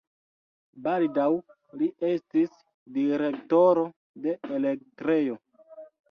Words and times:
Baldaŭ 0.85 1.25
li 1.81 1.89
estis 2.07 2.55
direktoro 2.95 3.83
de 4.23 4.33
elektrejo. 4.59 5.37